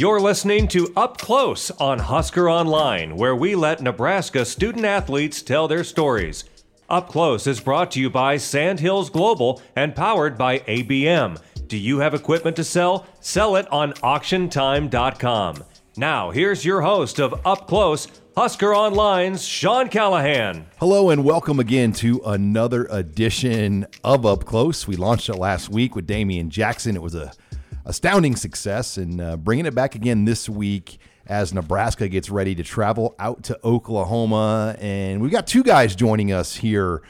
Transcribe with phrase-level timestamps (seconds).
[0.00, 5.68] You're listening to Up Close on Husker Online, where we let Nebraska student athletes tell
[5.68, 6.44] their stories.
[6.88, 11.38] Up Close is brought to you by Sandhills Global and powered by ABM.
[11.66, 13.06] Do you have equipment to sell?
[13.20, 15.64] Sell it on auctiontime.com.
[15.98, 20.64] Now, here's your host of Up Close, Husker Online's Sean Callahan.
[20.78, 24.88] Hello and welcome again to another edition of Up Close.
[24.88, 26.96] We launched it last week with Damian Jackson.
[26.96, 27.34] It was a
[27.84, 32.62] astounding success, and uh, bringing it back again this week as Nebraska gets ready to
[32.62, 34.76] travel out to Oklahoma.
[34.80, 37.02] And we've got two guys joining us here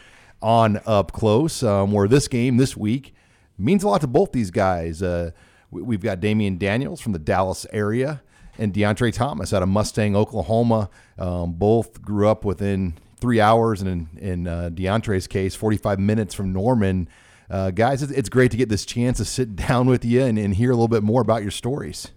[0.43, 3.15] on Up Close, um, where this game this week
[3.59, 5.03] means a lot to both these guys.
[5.03, 5.31] Uh,
[5.71, 8.23] we- we've got Damion Daniels from the Dallas area
[8.59, 10.91] and Deontre Thomas out of Mustang, Oklahoma.
[11.19, 16.35] Um, both grew up within three hours, and in, in uh, DeAndre's case, 45 minutes
[16.35, 17.09] from Norman.
[17.51, 20.39] Uh, guys, it's, it's great to get this chance to sit down with you and,
[20.39, 22.09] and hear a little bit more about your stories.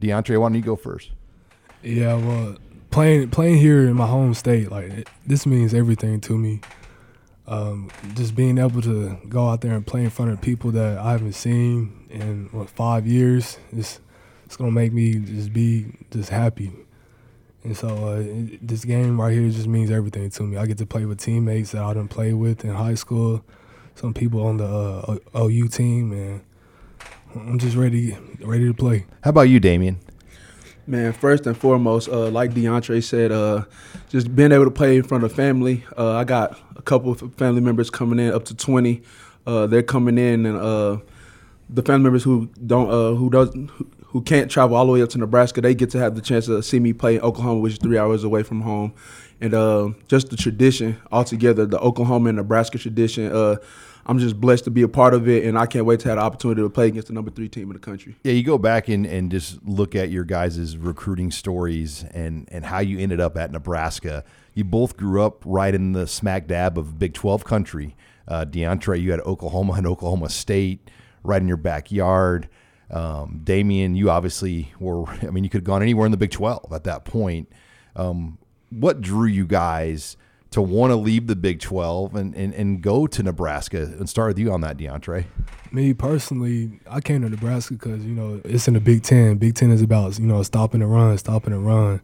[0.00, 1.10] DeAndre, why don't you go first?
[1.82, 2.56] Yeah, well,
[2.90, 6.60] playing playing here in my home state, like it, this means everything to me.
[7.46, 10.98] Um, just being able to go out there and play in front of people that
[10.98, 14.00] I haven't seen in what five years, it's
[14.44, 16.72] it's gonna make me just be just happy.
[17.64, 20.56] And so uh, this game right here just means everything to me.
[20.56, 23.44] I get to play with teammates that I didn't play with in high school,
[23.98, 26.40] some people on the uh, OU team, and
[27.34, 29.06] I'm just ready ready to play.
[29.22, 29.98] How about you, Damien?
[30.86, 33.64] Man, first and foremost, uh, like DeAndre said, uh,
[34.08, 35.84] just being able to play in front of family.
[35.98, 39.02] Uh, I got a couple of family members coming in, up to twenty.
[39.46, 40.98] Uh, they're coming in, and uh,
[41.68, 45.02] the family members who don't, uh, who doesn't, who, who can't travel all the way
[45.02, 47.60] up to Nebraska, they get to have the chance to see me play in Oklahoma,
[47.60, 48.94] which is three hours away from home.
[49.40, 53.58] And uh, just the tradition altogether, the Oklahoma and Nebraska tradition.
[54.08, 56.16] I'm just blessed to be a part of it, and I can't wait to have
[56.16, 58.16] the opportunity to play against the number three team in the country.
[58.24, 62.64] Yeah, you go back and, and just look at your guys' recruiting stories and, and
[62.64, 64.24] how you ended up at Nebraska.
[64.54, 67.94] You both grew up right in the smack dab of Big 12 country.
[68.26, 70.90] Uh, DeAndre, you had Oklahoma and Oklahoma State
[71.22, 72.48] right in your backyard.
[72.90, 76.30] Um, Damien, you obviously were, I mean, you could have gone anywhere in the Big
[76.30, 77.52] 12 at that point.
[77.94, 78.38] Um,
[78.70, 80.16] what drew you guys
[80.50, 83.82] to want to leave the Big 12 and, and, and go to Nebraska?
[83.82, 85.26] And start with you on that, DeAndre.
[85.70, 89.36] Me personally, I came to Nebraska because you know it's in the Big Ten.
[89.36, 92.00] Big Ten is about you know stopping the run, stopping the run.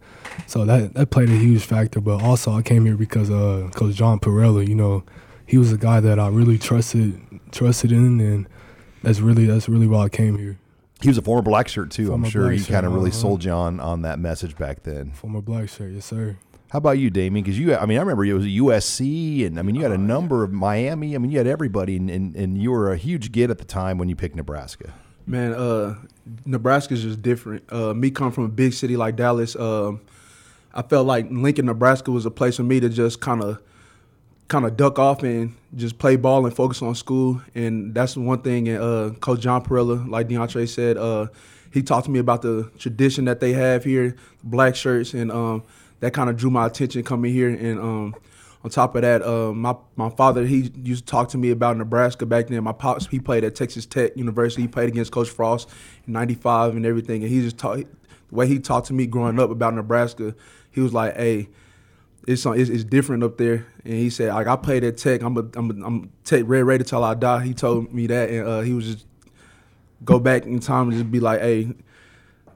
[0.47, 2.03] So that that played a huge factor.
[2.03, 4.69] But also, I came here because uh, Coach John Parrella.
[4.69, 5.05] You know,
[5.47, 7.19] he was a guy that I really trusted
[7.53, 8.49] trusted in, and
[9.03, 10.59] that's really that's really why I came here.
[11.00, 12.12] He was a former black shirt too.
[12.12, 13.19] I'm sure he kind of really uh-huh.
[13.19, 15.12] sold you on on that message back then.
[15.12, 16.37] Former black shirt, yes sir.
[16.71, 17.45] How about you, Damien?
[17.45, 19.95] Because you, I mean, I remember it was USC, and I mean, you had Oh,
[19.95, 21.15] a number of Miami.
[21.15, 23.65] I mean, you had everybody, and, and, and you were a huge get at the
[23.65, 24.93] time when you picked Nebraska.
[25.27, 25.95] Man, uh,
[26.45, 27.65] Nebraska's just different.
[27.73, 30.01] Uh, me coming from a big city like Dallas, um,
[30.75, 33.61] I felt like Lincoln, Nebraska was a place for me to just kind of,
[34.49, 37.41] kind of duck off and just play ball and focus on school.
[37.55, 38.69] And that's one thing.
[38.69, 41.29] And uh, Coach John Parrella, like DeAndre said, uh,
[41.73, 45.63] he talked to me about the tradition that they have here, black shirts, and um,
[46.05, 47.49] that kind of drew my attention coming here.
[47.49, 48.15] And um,
[48.63, 51.79] on top of that, uh, my my father he used to talk to me about
[51.79, 52.63] Nebraska back then.
[52.63, 54.63] My pops he played at Texas Tech University.
[54.63, 55.71] He played against Coach Frost
[56.07, 57.23] in '95 and everything.
[57.23, 60.35] And he just taught the way he talked to me growing up about Nebraska.
[60.71, 61.49] He was like, "Hey,
[62.29, 65.23] it's it's, it's different up there." And he said, "Like I played at Tech.
[65.23, 68.29] I'm a, I'm a, I'm Tech Red Raider till I die." He told me that,
[68.29, 69.07] and uh, he was just
[70.05, 71.73] go back in time and just be like, "Hey,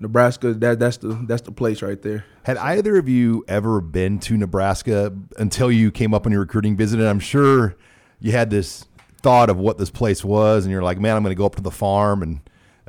[0.00, 4.18] Nebraska, that that's the that's the place right there." Had either of you ever been
[4.20, 7.00] to Nebraska until you came up on your recruiting visit?
[7.00, 7.76] And I'm sure
[8.20, 8.84] you had this
[9.22, 11.56] thought of what this place was, and you're like, "Man, I'm going to go up
[11.56, 12.40] to the farm and."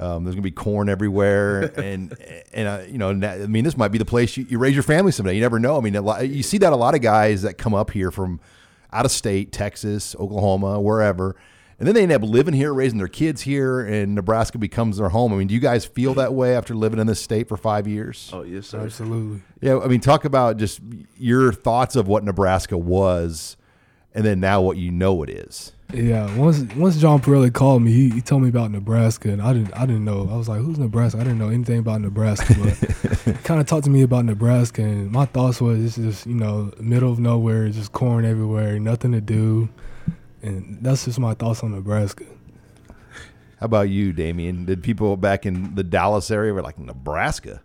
[0.02, 2.16] Um, there's gonna be corn everywhere, and
[2.54, 4.84] and uh, you know, I mean, this might be the place you, you raise your
[4.84, 5.36] family someday.
[5.36, 5.78] You never know.
[5.78, 8.10] I mean, a lot, you see that a lot of guys that come up here
[8.10, 8.40] from
[8.94, 11.36] out of state, Texas, Oklahoma, wherever,
[11.80, 15.10] and then they end up living here, raising their kids here, and Nebraska becomes their
[15.10, 15.34] home.
[15.34, 17.88] I mean, do you guys feel that way after living in this state for five
[17.88, 18.30] years?
[18.34, 18.82] Oh yes, sir.
[18.82, 19.42] Absolutely.
[19.62, 20.82] Yeah, I mean, talk about just
[21.18, 23.56] your thoughts of what Nebraska was,
[24.14, 25.72] and then now what you know it is.
[25.94, 29.54] Yeah, once once John Parrella called me, he, he told me about Nebraska, and I
[29.54, 30.30] didn't I didn't know.
[30.32, 33.86] I was like, "Who's Nebraska?" I didn't know anything about Nebraska, but kind of talked
[33.86, 37.70] to me about Nebraska, and my thoughts was it's just you know middle of nowhere,
[37.70, 39.70] just corn everywhere, nothing to do,
[40.42, 42.26] and that's just my thoughts on Nebraska.
[43.60, 44.66] How about you, Damien?
[44.66, 47.62] Did people back in the Dallas area were like Nebraska?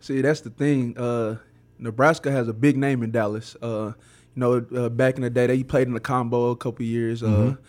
[0.00, 0.96] See, that's the thing.
[0.96, 1.36] Uh,
[1.78, 3.54] Nebraska has a big name in Dallas.
[3.60, 3.92] Uh,
[4.34, 7.22] you know, uh, back in the day, they played in the combo a couple years,
[7.22, 7.60] uh, Mm-hmm.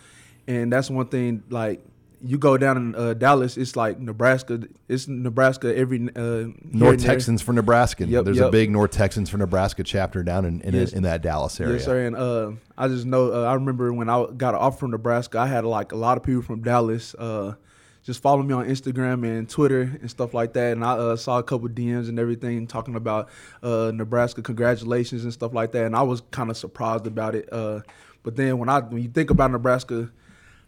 [0.48, 1.44] and that's one thing.
[1.50, 1.84] Like,
[2.24, 4.62] you go down in uh, Dallas, it's like Nebraska.
[4.88, 7.14] It's Nebraska every uh, North there.
[7.14, 8.06] Texans for Nebraska.
[8.06, 10.94] Yep, There's a big North Texans for Nebraska chapter down in in, Yes.
[10.94, 11.74] in that Dallas area.
[11.76, 12.06] Yes, sir.
[12.06, 15.40] And uh, I just know uh, I remember when I got an offer from Nebraska,
[15.40, 17.56] I had like a lot of people from Dallas uh,
[18.04, 20.72] just follow me on Instagram and Twitter and stuff like that.
[20.74, 23.30] And I uh, saw a couple DMs and everything talking about
[23.62, 25.86] uh, Nebraska, congratulations and stuff like that.
[25.86, 27.48] And I was kind of surprised about it.
[27.52, 27.82] Uh,
[28.24, 30.10] but then when I when you think about Nebraska,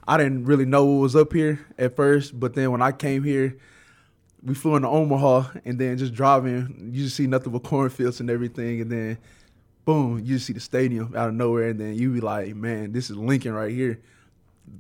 [0.07, 2.39] I didn't really know what was up here at first.
[2.39, 3.57] But then when I came here,
[4.43, 8.29] we flew into Omaha and then just driving, you just see nothing but cornfields and
[8.29, 8.81] everything.
[8.81, 9.17] And then
[9.85, 12.91] boom, you just see the stadium out of nowhere, and then you be like, man,
[12.91, 13.99] this is Lincoln right here.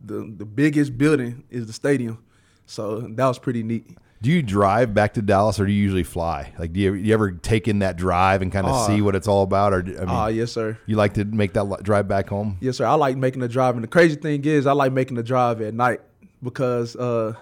[0.05, 2.23] The the biggest building is the stadium,
[2.65, 3.97] so that was pretty neat.
[4.23, 6.53] Do you drive back to Dallas, or do you usually fly?
[6.57, 8.87] Like, do you, you ever take in that drive and kind of Ah.
[8.87, 10.77] see what it's all about, or I mean, Ah, yes, sir.
[10.85, 12.55] you like to make that drive back home?
[12.61, 12.85] Yes, sir.
[12.85, 15.59] I like making the drive, and the crazy thing is, I like making the drive
[15.61, 15.99] at night
[16.41, 17.33] because uh,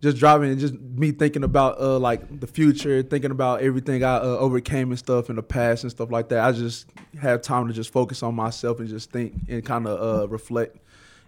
[0.00, 4.16] just driving and just me thinking about uh, like the future, thinking about everything I
[4.16, 6.42] uh, overcame and stuff in the past and stuff like that.
[6.42, 6.86] I just
[7.20, 10.78] have time to just focus on myself and just think and kind of uh, reflect,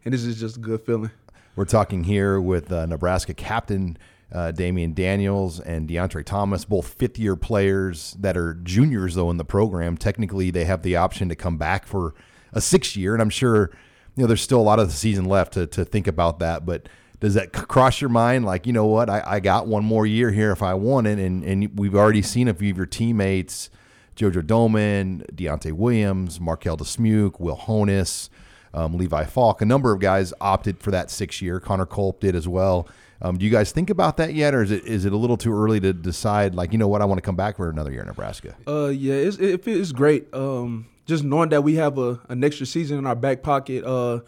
[0.06, 1.10] and this is just a good feeling.
[1.56, 3.98] We're talking here with uh, Nebraska captain
[4.32, 9.38] uh, Damion Daniels and Deontre Thomas, both fifth year players that are juniors, though, in
[9.38, 9.96] the program.
[9.96, 12.14] Technically, they have the option to come back for
[12.52, 13.14] a sixth year.
[13.14, 13.70] And I'm sure,
[14.16, 16.66] you know, there's still a lot of the season left to, to think about that.
[16.66, 16.88] But
[17.20, 18.44] does that cross your mind?
[18.44, 19.08] Like, you know what?
[19.08, 21.18] I, I got one more year here if I want it.
[21.18, 23.70] And, and we've already seen a few of your teammates,
[24.14, 28.28] JoJo Domann, Deontay Williams, Marquel Dismuke, Will Honas
[28.74, 29.62] um, Levi Falck.
[29.62, 31.60] A number of guys opted for that six year.
[31.60, 32.88] Connor Culp did as well.
[33.20, 35.36] Um, do you guys think about that yet, or is it is it a little
[35.36, 36.54] too early to decide?
[36.54, 38.54] Like, you know what, I want to come back for another year in Nebraska.
[38.66, 40.32] Uh, yeah, it's, it feels great.
[40.32, 43.84] Um, just knowing that we have a an extra season in our back pocket.
[43.84, 44.20] Uh,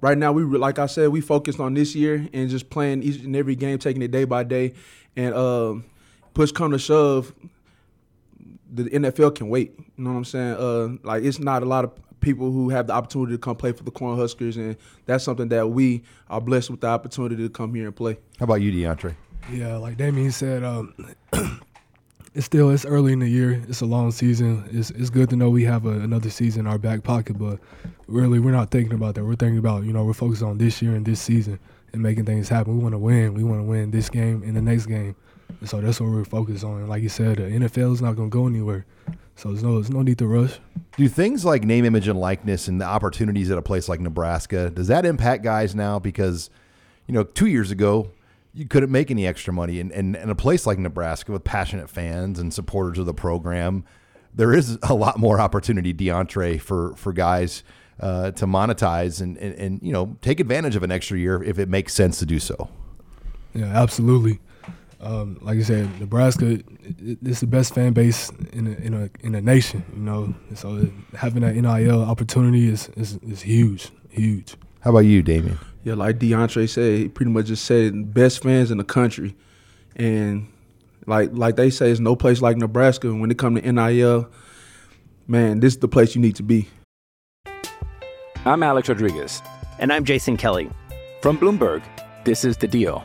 [0.00, 3.22] right now we like I said, we focused on this year and just playing each
[3.22, 4.74] and every game, taking it day by day,
[5.16, 5.84] and um,
[6.34, 7.34] push come to shove,
[8.70, 9.74] the NFL can wait.
[9.96, 10.54] You know what I'm saying?
[10.54, 13.72] Uh, like it's not a lot of people who have the opportunity to come play
[13.72, 14.76] for the Cornhuskers, and
[15.06, 18.18] that's something that we are blessed with the opportunity to come here and play.
[18.38, 19.14] How about you, DeAndre?
[19.52, 20.94] Yeah, like Damien said, um,
[22.34, 23.62] it's still it's early in the year.
[23.68, 24.68] It's a long season.
[24.70, 27.58] It's it's good to know we have a, another season in our back pocket, but
[28.06, 29.24] really we're not thinking about that.
[29.24, 31.58] We're thinking about you know we're focused on this year and this season
[31.92, 32.76] and making things happen.
[32.76, 33.34] We want to win.
[33.34, 35.16] We want to win this game and the next game.
[35.60, 36.80] And so that's what we're focused on.
[36.80, 38.84] And like you said, the NFL is not going to go anywhere.
[39.38, 40.58] So there's no there's no need to rush.
[40.96, 44.68] Do things like name, image, and likeness and the opportunities at a place like Nebraska
[44.68, 46.00] does that impact guys now?
[46.00, 46.50] Because
[47.06, 48.10] you know, two years ago
[48.52, 51.88] you couldn't make any extra money, and and, and a place like Nebraska with passionate
[51.88, 53.84] fans and supporters of the program,
[54.34, 57.62] there is a lot more opportunity, DeAndre, for for guys.
[58.00, 61.58] Uh, to monetize and, and, and you know take advantage of an extra year if
[61.58, 62.70] it makes sense to do so.
[63.54, 64.38] Yeah, absolutely.
[65.00, 66.64] Um, like I said, Nebraska it,
[66.98, 69.84] it- it's the best fan base in a, in a in a nation.
[69.94, 74.56] You know, so having that NIL opportunity is, is is huge, huge.
[74.80, 75.58] How about you, Damien?
[75.84, 79.36] Yeah, like DeAndre said, he pretty much just said best fans in the country,
[79.96, 80.48] and
[81.06, 83.14] like like they say, it's no place like Nebraska.
[83.14, 84.28] When it comes to NIL,
[85.28, 86.68] man, this is the place you need to be.
[88.44, 89.42] I'm Alex Rodriguez.
[89.78, 90.68] And I'm Jason Kelly.
[91.22, 91.82] From Bloomberg,
[92.24, 93.04] this is The Deal.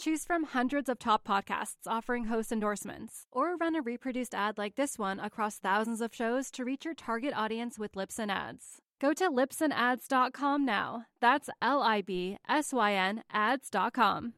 [0.00, 4.74] Choose from hundreds of top podcasts offering host endorsements, or run a reproduced ad like
[4.74, 8.78] this one across thousands of shows to reach your target audience with Libsyn Ads.
[8.98, 11.04] Go to libsynads.com now.
[11.20, 14.32] That's L I B S Y N ads.com.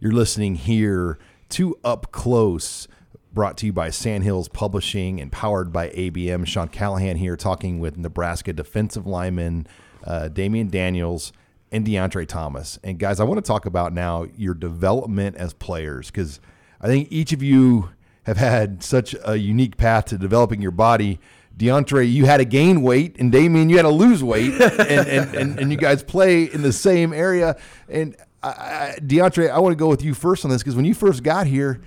[0.00, 2.88] You're listening here to Up Close,
[3.32, 6.46] brought to you by Sandhills Publishing and powered by ABM.
[6.46, 9.66] Sean Callahan here talking with Nebraska defensive lineman
[10.04, 11.32] uh, Damion Daniels
[11.72, 12.78] and Deontre Thomas.
[12.82, 16.40] And guys, I want to talk about now your development as players because
[16.80, 17.90] I think each of you
[18.24, 21.20] have had such a unique path to developing your body.
[21.56, 25.34] Deontre, you had to gain weight, and Damien, you had to lose weight, and, and,
[25.34, 27.56] and, and you guys play in the same area.
[27.88, 30.84] And I, I, Deontre, I want to go with you first on this because when
[30.84, 31.80] you first got here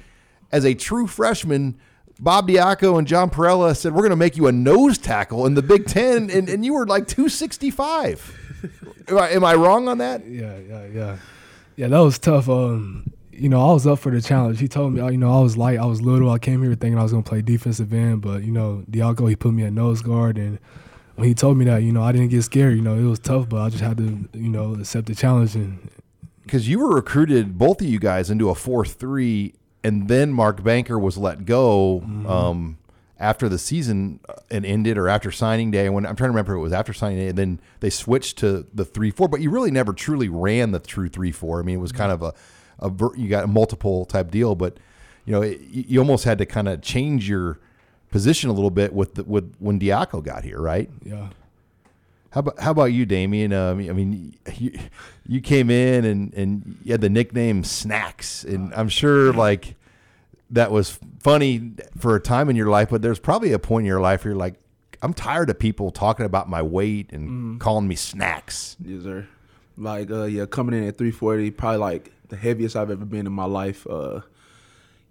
[0.52, 1.78] as a true freshman,
[2.20, 5.54] Bob Diaco and John Parrella said, We're going to make you a nose tackle in
[5.54, 8.39] the Big Ten, and, and you were like 265.
[9.08, 10.26] Am, I, am I wrong on that?
[10.28, 11.18] Yeah, yeah, yeah.
[11.76, 12.50] Yeah, that was tough.
[12.50, 14.60] Um, you know, I was up for the challenge.
[14.60, 16.30] He told me, you know, I was light, I was little.
[16.30, 19.30] I came here thinking I was going to play defensive end, but, you know, Diaco,
[19.30, 20.38] he put me at nose guard.
[20.38, 20.60] And
[21.16, 22.76] when he told me that, you know, I didn't get scared.
[22.76, 25.56] You know, it was tough, but I just had to, you know, accept the challenge.
[25.56, 25.90] And
[26.44, 29.54] Because you were recruited, both of you guys, into a 4 3
[29.86, 32.28] and then Mark Banker was let go Mm-hmm.
[32.28, 32.78] um,
[33.20, 35.90] after the season uh, and ended, or after signing day.
[35.90, 38.66] When I'm trying to remember, it was after signing day, and then they switched to
[38.74, 39.28] the three four.
[39.28, 41.60] But you really never truly ran the true three four.
[41.60, 42.34] I mean, it was kind of a,
[42.80, 44.78] a you got a multiple type deal, but
[45.26, 47.60] you know, it, you you almost had to kind of change your
[48.12, 50.90] position a little bit with the, with when Diaco got here, right?
[51.04, 51.30] yeah.
[52.32, 53.52] How about how about you, Damien?
[53.54, 54.78] Um, I mean, you,
[55.28, 59.76] you came in and and you had the nickname Snacks, and I'm sure like
[60.52, 63.88] that was funny for a time in your life, but there's probably a point in
[63.88, 64.56] your life where you're like,
[65.02, 68.76] I'm tired of people talking about my weight and calling me Snacks.
[68.84, 69.28] Yes, sir.
[69.78, 73.32] Like, uh, yeah, coming in at 340, probably like the heaviest I've ever been in
[73.32, 73.88] my life.
[73.88, 74.22] Uh,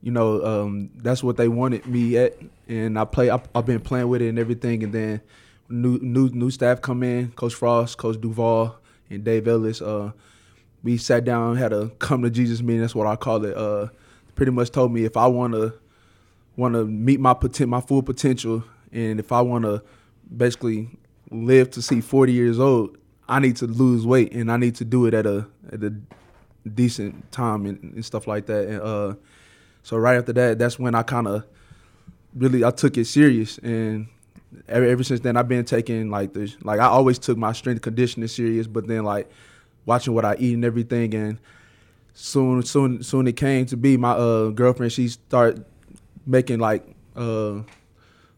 [0.02, 2.36] you know, um, that's what they wanted me at,
[2.68, 3.30] and I play.
[3.30, 5.20] I, I've been playing with it and everything, and then
[5.68, 8.78] new new new staff come in, Coach Frost, Coach Duval,
[9.10, 9.82] and Dave Ellis.
[9.82, 10.12] Uh,
[10.82, 12.82] we sat down, had a come to Jesus meeting.
[12.82, 13.56] That's what I call it.
[14.38, 15.74] Pretty much told me if I want to
[16.54, 19.82] want to meet my poten- my full potential, and if I want to
[20.36, 20.96] basically
[21.32, 22.96] live to see 40 years old,
[23.28, 25.92] I need to lose weight, and I need to do it at a at a
[26.72, 28.68] decent time and, and stuff like that.
[28.68, 29.14] And uh,
[29.82, 31.44] so right after that, that's when I kind of
[32.32, 34.06] really I took it serious, and
[34.68, 37.82] ever, ever since then I've been taking like the like I always took my strength
[37.82, 39.28] conditioning serious, but then like
[39.84, 41.40] watching what I eat and everything, and
[42.18, 44.92] soon soon soon it came to be my uh, girlfriend.
[44.92, 45.64] She started
[46.26, 46.84] making like
[47.14, 47.60] uh,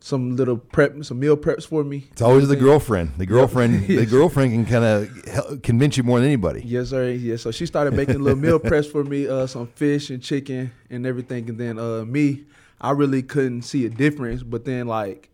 [0.01, 2.09] some little prep, some meal preps for me.
[2.13, 3.13] It's always the girlfriend.
[3.17, 3.87] The girlfriend.
[3.87, 6.63] the girlfriend can kind of convince you more than anybody.
[6.65, 7.11] Yes, sir.
[7.11, 7.37] Yeah.
[7.37, 11.07] So she started making little meal preps for me, uh, some fish and chicken and
[11.07, 11.49] everything.
[11.49, 12.45] And then uh, me,
[12.81, 14.43] I really couldn't see a difference.
[14.43, 15.31] But then like,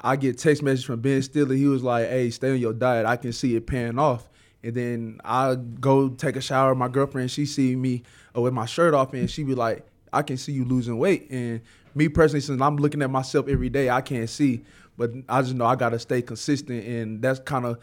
[0.00, 1.54] I get text message from Ben Stiller.
[1.54, 3.06] He was like, "Hey, stay on your diet.
[3.06, 4.28] I can see it paying off."
[4.66, 6.74] And then I go take a shower.
[6.74, 8.02] My girlfriend, she see me
[8.36, 11.30] uh, with my shirt off, and she be like, "I can see you losing weight."
[11.30, 11.60] And
[11.94, 14.64] me personally, since I'm looking at myself every day, I can't see.
[14.96, 17.78] But I just know I gotta stay consistent, and that's kind of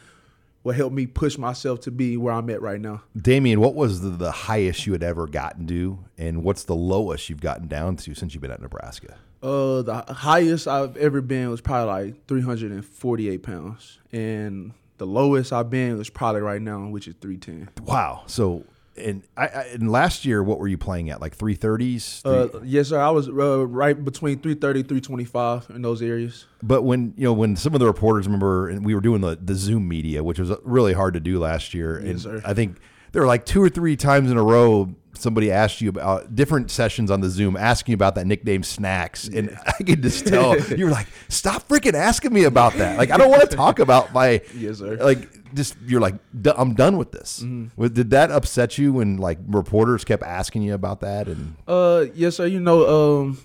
[0.63, 3.04] what helped me push myself to be where I'm at right now.
[3.16, 7.30] Damien, what was the, the highest you had ever gotten to, and what's the lowest
[7.30, 9.16] you've gotten down to since you've been at Nebraska?
[9.42, 15.69] Uh, the highest I've ever been was probably like 348 pounds, and the lowest I've
[15.69, 17.86] been was probably right now, which is 310.
[17.86, 18.24] Wow.
[18.27, 18.63] So,
[18.95, 21.19] and I, I and last year, what were you playing at?
[21.19, 22.22] Like three thirties?
[22.24, 23.01] Uh, yes, sir.
[23.01, 26.45] I was uh, right between 330, 325 in those areas.
[26.62, 29.36] But when you know when some of the reporters remember, and we were doing the
[29.36, 32.41] the Zoom media, which was really hard to do last year, and sir.
[32.45, 32.77] I think
[33.13, 36.70] there were like two or three times in a row somebody asked you about different
[36.70, 40.60] sessions on the Zoom, asking you about that nickname Snacks, and I could just tell
[40.77, 42.98] you were like, "Stop freaking asking me about that!
[42.98, 44.98] Like, I don't want to talk about my Yes, sir.
[44.98, 47.43] like." Just you're like, "D- I'm done with this.
[47.43, 47.86] Mm-hmm.
[47.86, 51.27] Did that upset you when like reporters kept asking you about that?
[51.27, 52.48] And Uh, yes, sir.
[52.48, 53.38] You know, um,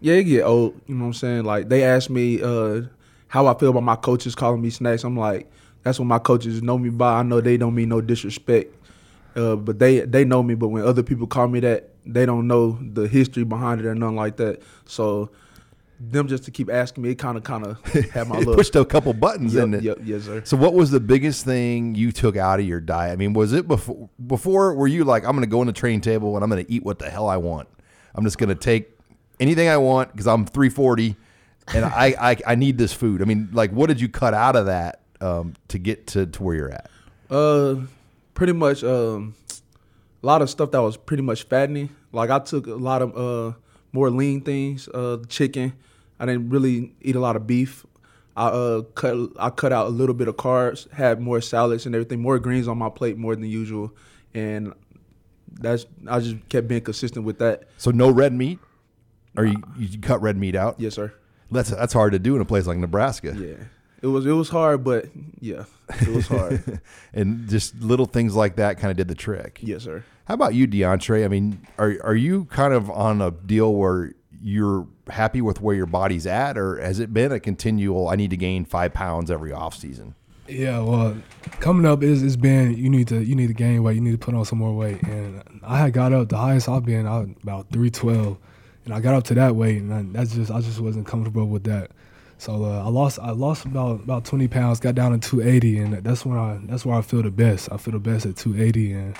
[0.00, 0.74] yeah, it get old.
[0.88, 1.44] You know what I'm saying?
[1.44, 2.82] Like they asked me uh
[3.28, 5.04] how I feel about my coaches calling me snacks.
[5.04, 5.48] I'm like,
[5.84, 7.20] that's what my coaches know me by.
[7.20, 8.74] I know they don't mean no disrespect.
[9.36, 10.54] Uh, but they they know me.
[10.54, 13.94] But when other people call me that, they don't know the history behind it or
[13.94, 14.62] nothing like that.
[14.86, 15.30] So
[15.98, 18.76] them just to keep asking me, it kind of kind of had my little pushed
[18.76, 19.82] a couple buttons Yep, in it.
[19.82, 20.42] Yep, yes, sir.
[20.44, 23.12] So, what was the biggest thing you took out of your diet?
[23.12, 24.08] I mean, was it before?
[24.26, 26.64] Before, were you like, I'm going to go in the training table and I'm going
[26.64, 27.68] to eat what the hell I want?
[28.14, 28.90] I'm just going to take
[29.40, 31.16] anything I want because I'm 340
[31.74, 33.22] and I, I I need this food.
[33.22, 36.42] I mean, like, what did you cut out of that um, to get to, to
[36.42, 36.90] where you're at?
[37.30, 37.76] Uh,
[38.36, 39.34] pretty much um,
[40.22, 41.90] a lot of stuff that was pretty much fattening.
[42.12, 43.56] Like I took a lot of uh
[43.92, 45.72] more lean things, uh, chicken.
[46.20, 47.84] I didn't really eat a lot of beef.
[48.36, 51.94] I uh cut I cut out a little bit of carbs, had more salads and
[51.94, 53.92] everything, more greens on my plate more than usual,
[54.34, 54.72] and
[55.52, 57.64] that's I just kept being consistent with that.
[57.78, 58.58] So, no red meat,
[59.36, 60.76] or you, you cut red meat out?
[60.78, 61.14] Yes, sir.
[61.50, 63.34] That's that's hard to do in a place like Nebraska.
[63.38, 63.64] Yeah,
[64.02, 65.06] it was it was hard, but
[65.40, 65.64] yeah,
[66.00, 66.80] it was hard.
[67.14, 69.58] and just little things like that kind of did the trick.
[69.62, 70.04] yes, sir.
[70.26, 71.24] How about you, DeAndre?
[71.24, 75.74] I mean, are are you kind of on a deal where you're happy with where
[75.74, 78.08] your body's at, or has it been a continual?
[78.08, 80.14] I need to gain five pounds every off season.
[80.48, 81.16] Yeah, well,
[81.60, 84.12] coming up is it's been you need to you need to gain weight, you need
[84.12, 87.06] to put on some more weight, and I had got up the highest I've been
[87.06, 88.38] out about three twelve,
[88.84, 91.46] and I got up to that weight, and I, that's just I just wasn't comfortable
[91.46, 91.90] with that.
[92.38, 95.78] So uh, I lost I lost about about twenty pounds, got down to two eighty,
[95.78, 97.70] and that's when I that's where I feel the best.
[97.72, 99.16] I feel the best at two eighty, and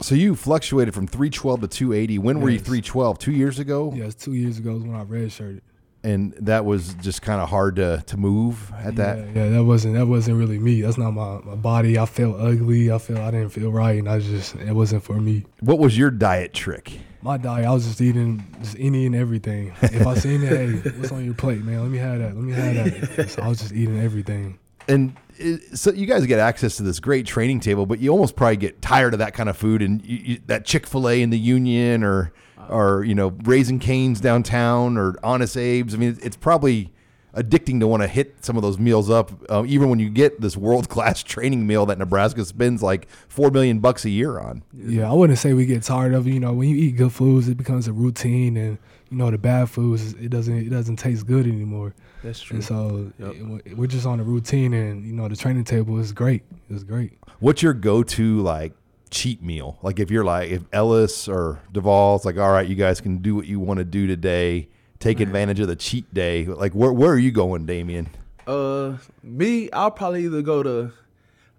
[0.00, 2.18] So you fluctuated from three twelve to two eighty.
[2.18, 3.18] When were you three twelve?
[3.18, 5.62] Two years ago, it's two years ago is when I redshirted.
[6.06, 9.18] And that was just kind of hard to to move at that.
[9.18, 10.80] Yeah, yeah, that wasn't that wasn't really me.
[10.82, 11.98] That's not my, my body.
[11.98, 12.92] I felt ugly.
[12.92, 15.44] I felt I didn't feel right, and I just it wasn't for me.
[15.60, 16.92] What was your diet trick?
[17.22, 19.74] My diet, I was just eating just any and everything.
[19.82, 21.80] If I seen it, hey, what's on your plate, man?
[21.80, 22.36] Let me have that.
[22.36, 23.30] Let me have that.
[23.30, 24.60] So I was just eating everything.
[24.86, 28.36] And it, so you guys get access to this great training table, but you almost
[28.36, 31.20] probably get tired of that kind of food and you, you, that Chick Fil A
[31.20, 32.32] in the Union or
[32.68, 35.94] or you know Raising Canes downtown or Honest Abe's.
[35.94, 36.92] I mean, it's probably
[37.34, 40.40] addicting to want to hit some of those meals up, uh, even when you get
[40.40, 44.62] this world class training meal that Nebraska spends like four million bucks a year on.
[44.74, 46.32] Yeah, I wouldn't say we get tired of it.
[46.32, 48.78] You know, when you eat good foods, it becomes a routine, and
[49.10, 51.94] you know the bad foods, it doesn't it doesn't taste good anymore.
[52.24, 52.56] That's true.
[52.56, 56.12] And so it- we're just on a routine, and you know the training table is
[56.12, 56.42] great.
[56.70, 57.18] It's great.
[57.40, 58.72] What's your go to like
[59.10, 59.78] cheat meal?
[59.82, 63.34] Like if you're like if Ellis or Duval's like, all right, you guys can do
[63.34, 64.68] what you want to do today.
[64.98, 66.46] Take advantage of the cheat day.
[66.46, 68.08] Like where where are you going, Damien?
[68.46, 70.92] Uh, me, I'll probably either go to,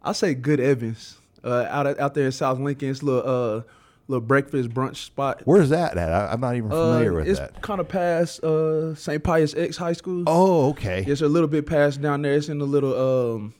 [0.01, 2.89] I'll say Good Evans, uh, out out there in South Lincoln.
[2.89, 3.61] It's a little uh
[4.07, 5.41] little breakfast brunch spot.
[5.43, 6.11] Where's that at?
[6.11, 7.61] I, I'm not even familiar Uh, with it's that.
[7.61, 9.21] kind of past uh St.
[9.23, 10.23] Pius X High School.
[10.27, 11.03] Oh, okay.
[11.05, 12.33] It's a little bit past down there.
[12.35, 13.53] It's in the little um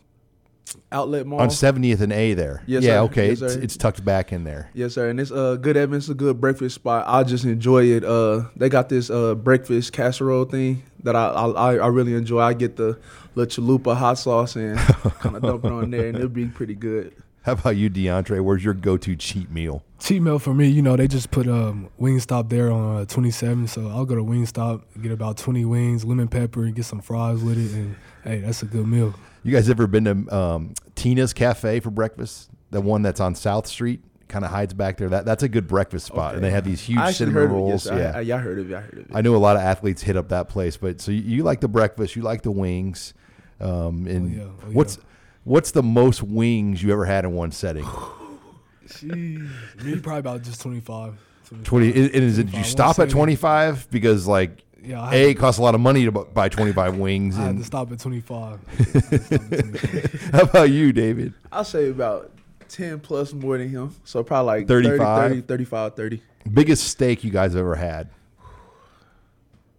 [0.92, 1.42] outlet mall.
[1.42, 2.64] On 70th and A there.
[2.66, 3.00] Yes, yeah, sir.
[3.00, 3.30] okay.
[3.30, 3.60] Yes, it's, sir.
[3.62, 4.70] it's tucked back in there.
[4.74, 5.10] Yes, sir.
[5.10, 7.06] And it's uh good Evans, a good breakfast spot.
[7.08, 8.04] I just enjoy it.
[8.04, 12.40] Uh, they got this uh breakfast casserole thing that I I, I really enjoy.
[12.40, 13.00] I get the
[13.36, 14.78] little Cholula hot sauce and
[15.20, 17.14] kind of dump it on there, and it'll be pretty good.
[17.48, 18.42] How about you, DeAndre?
[18.42, 19.82] Where's your go to cheat meal?
[20.00, 23.68] Cheat meal for me, you know, they just put um, Wingstop there on uh, 27,
[23.68, 27.42] so I'll go to Wingstop, get about 20 wings, lemon pepper, and get some fries
[27.42, 29.16] with it, and hey, that's a good meal.
[29.44, 32.50] You guys ever been to um, Tina's Cafe for breakfast?
[32.72, 35.10] The one that's on South Street, kind of hides back there.
[35.10, 37.86] That that's a good breakfast spot, and they have these huge I cinnamon heard rolls.
[37.88, 38.02] of it.
[38.02, 38.76] Yes, yeah, I, I, yeah, I heard of it.
[38.76, 39.08] I heard of it.
[39.14, 41.62] I know a lot of athletes hit up that place, but so you, you like
[41.62, 43.14] the breakfast, you like the wings,
[43.60, 44.44] um, and yeah.
[44.44, 44.98] Oh, what's
[45.44, 47.86] what's the most wings you ever had in one setting?
[48.88, 49.84] Jeez.
[49.84, 51.18] Me, probably about just 25.
[51.50, 51.64] 25.
[51.66, 51.88] Twenty.
[51.92, 52.48] And is it?
[52.48, 55.76] Did you stop at twenty five because like Yeah, I a it costs a lot
[55.76, 57.38] of money to bu- buy twenty five wings?
[57.38, 58.60] I had And to stop at 25.
[58.70, 60.32] I had to stop at 25.
[60.34, 61.34] how about you, David?
[61.52, 62.32] I'll say about
[62.70, 63.94] 10 plus more than him.
[64.06, 64.98] So probably like 35?
[65.32, 66.22] 30, 30 35, 30.
[66.54, 68.10] Biggest steak you guys ever had?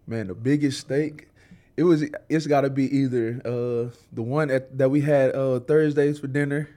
[0.06, 1.28] Man, the biggest steak.
[1.76, 2.02] It was.
[2.28, 6.26] It's got to be either uh, the one at, that we had uh, Thursdays for
[6.26, 6.68] dinner.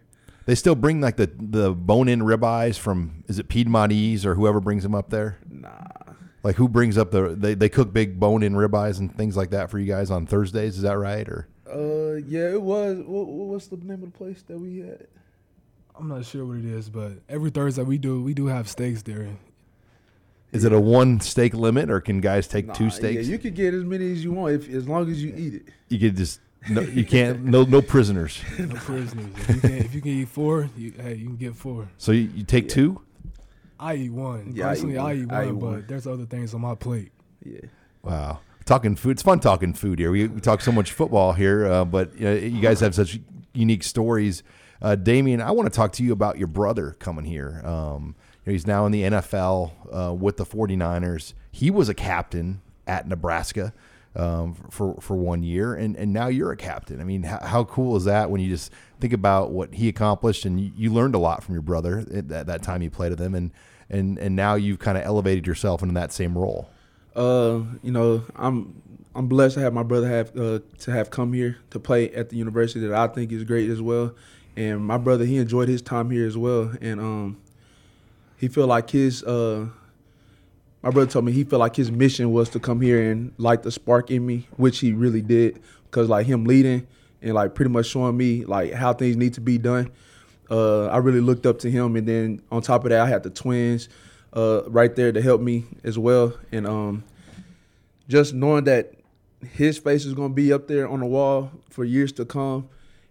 [0.45, 4.59] They still bring like the the bone in ribeyes from is it Piedmontese or whoever
[4.59, 5.37] brings them up there?
[5.49, 6.10] Nah.
[6.43, 9.51] Like who brings up the they, they cook big bone in ribeyes and things like
[9.51, 10.75] that for you guys on Thursdays?
[10.75, 11.27] Is that right?
[11.29, 12.97] Or Uh, yeah, it was.
[13.05, 15.07] What, what's the name of the place that we had?
[15.95, 19.03] I'm not sure what it is, but every Thursday we do we do have steaks
[19.03, 19.27] there.
[20.51, 23.27] is it a one steak limit or can guys take Nah, two steaks?
[23.27, 25.53] Yeah, you could get as many as you want if as long as you eat
[25.53, 25.65] it.
[25.89, 28.41] you could just no, you can't no no prisoners.
[28.59, 29.27] No prisoners.
[29.37, 31.87] If you can, if you can eat four, you, hey, you can get four.
[31.99, 32.99] So you, you take two?
[33.81, 34.53] I eat one.
[34.55, 35.27] Yeah, I eat Personally, I eat one.
[35.27, 35.85] one, I eat but one.
[35.87, 37.11] there's other things on my plate.
[37.43, 37.61] Yeah.
[38.03, 38.39] Wow.
[38.65, 39.11] Talking food.
[39.11, 40.11] It's fun talking food here.
[40.11, 43.19] We, we talk so much football here, uh, but you, know, you guys have such
[43.53, 44.43] unique stories.
[44.81, 47.61] Uh, Damien, I want to talk to you about your brother coming here.
[47.65, 48.15] Um,
[48.45, 51.33] you know, he's now in the NFL uh, with the 49ers.
[51.51, 53.73] He was a captain at Nebraska
[54.15, 56.99] um, for for one year, and and now you're a captain.
[56.99, 60.45] I mean, how, how, cool is that when you just think about what he accomplished,
[60.45, 63.11] and you, you learned a lot from your brother at that, that time you played
[63.11, 63.51] with him, and
[63.91, 66.69] and and now you've kind of elevated yourself into that same role.
[67.15, 68.81] Uh, you know, I'm
[69.13, 72.29] I'm blessed to have my brother have uh, to have come here to play at
[72.29, 74.15] the university that I think is great as well,
[74.55, 77.41] and my brother he enjoyed his time here as well, and um,
[78.37, 79.67] he felt like his uh
[80.81, 83.61] my brother told me he felt like his mission was to come here and light
[83.61, 85.61] the spark in me, which he really did.
[85.91, 86.87] Cause like him leading
[87.21, 89.91] and like pretty much showing me like how things need to be done.
[90.51, 93.23] Uh, I really looked up to him, and then on top of that, I had
[93.23, 93.87] the twins
[94.33, 96.33] uh, right there to help me as well.
[96.51, 97.03] And um,
[98.09, 98.93] just knowing that
[99.53, 102.67] his face is gonna be up there on the wall for years to come,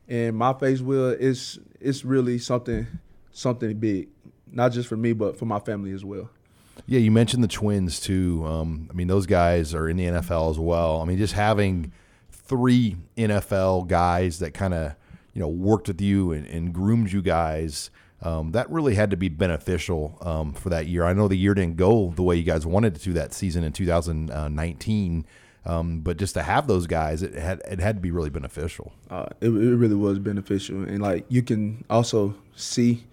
[0.06, 2.86] and my face will, it's it's really something
[3.32, 4.08] something big,
[4.52, 6.28] not just for me, but for my family as well.
[6.86, 8.44] Yeah, you mentioned the Twins too.
[8.46, 11.00] Um, I mean, those guys are in the NFL as well.
[11.00, 11.92] I mean, just having
[12.30, 14.94] three NFL guys that kind of
[15.32, 17.90] you know worked with you and, and groomed you guys.
[18.22, 21.04] Um, that really had to be beneficial um, for that year.
[21.04, 23.72] I know the year didn't go the way you guys wanted to that season in
[23.72, 25.24] 2019,
[25.64, 28.92] um, but just to have those guys, it had it had to be really beneficial.
[29.08, 33.04] Uh, it, it really was beneficial, and like you can also see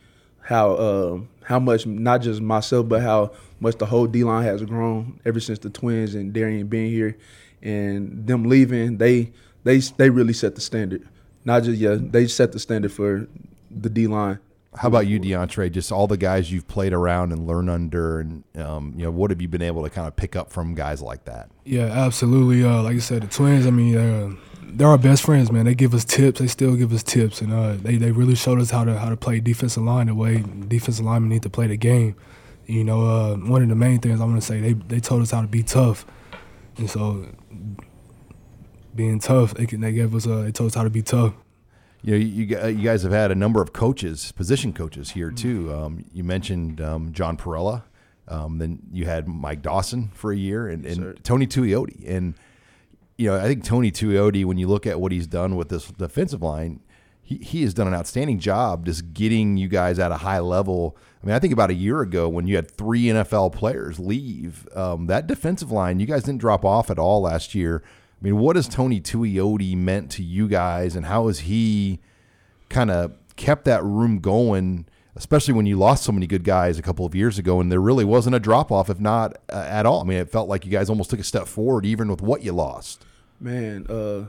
[0.41, 4.61] how uh, how much not just myself, but how much the whole D line has
[4.63, 7.17] grown ever since the twins and Darrion being here,
[7.61, 8.97] and them leaving.
[8.97, 9.31] They
[9.63, 11.07] they they really set the standard.
[11.47, 13.25] Not just yeah, they set the standard for
[13.71, 14.39] the D line.
[14.75, 15.71] How about you, DeAndre?
[15.71, 19.31] Just all the guys you've played around and learned under, and um, you know, what
[19.31, 21.49] have you been able to kind of pick up from guys like that?
[21.63, 22.65] Yeah, absolutely.
[22.65, 23.65] Uh, like I said, the twins.
[23.65, 25.63] I mean, uh, they're our best friends, man.
[25.63, 26.41] They give us tips.
[26.41, 29.07] They still give us tips, and uh, they they really showed us how to how
[29.07, 32.17] to play defensive line the way defensive linemen need to play the game.
[32.65, 35.21] You know, uh, one of the main things I want to say, they they told
[35.21, 36.05] us how to be tough,
[36.77, 37.25] and so
[38.97, 41.33] being tough, they can, they gave us uh, they told us how to be tough.
[42.01, 42.45] You know, you,
[42.77, 45.73] you guys have had a number of coaches, position coaches here too.
[45.73, 47.83] Um, you mentioned um, John Parrella.
[48.27, 52.03] Um, then you had Mike Dawson for a year, and, and Tony Tuioti.
[52.05, 52.35] And
[53.17, 55.87] you know, I think Tony Tuioti, when you look at what he's done with this
[55.87, 56.81] defensive line,
[57.21, 60.95] he, he has done an outstanding job just getting you guys at a high level.
[61.21, 64.67] I mean, I think about a year ago when you had three NFL players leave,
[64.75, 67.83] um, that defensive line, you guys didn't drop off at all last year.
[68.19, 71.99] I mean, what has Tony Tuioti meant to you guys, and how has he
[72.69, 76.81] kind of kept that room going, especially when you lost so many good guys a
[76.81, 79.85] couple of years ago, and there really wasn't a drop off, if not uh, at
[79.85, 80.01] all.
[80.01, 82.43] I mean, it felt like you guys almost took a step forward, even with what
[82.43, 83.05] you lost.
[83.39, 84.25] Man, uh,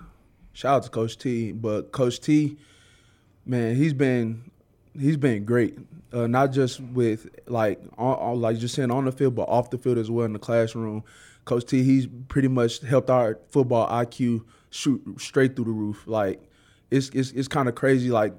[0.53, 2.59] shout out to Coach T, but Coach T
[3.49, 4.51] man, he's been
[4.97, 5.77] he's been great.
[6.13, 9.71] Uh, not just with like on, on, like just saying on the field, but off
[9.71, 11.03] the field as well in the classroom.
[11.49, 16.05] Coach T, he's pretty much helped our football IQ shoot straight through the roof.
[16.07, 16.43] Like
[16.91, 18.11] it's it's it's kind of crazy.
[18.11, 18.35] Like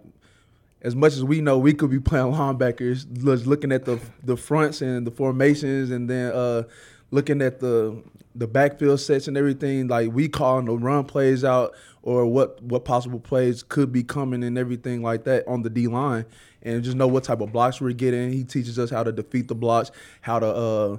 [0.81, 4.37] as much as we know, we could be playing linebackers, just looking at the the
[4.37, 6.63] fronts and the formations, and then uh,
[7.11, 8.01] looking at the
[8.35, 9.87] the backfield sets and everything.
[9.87, 14.43] Like we calling the run plays out or what what possible plays could be coming
[14.43, 16.25] and everything like that on the D line,
[16.61, 18.31] and just know what type of blocks we're getting.
[18.31, 19.91] He teaches us how to defeat the blocks,
[20.21, 20.97] how to uh,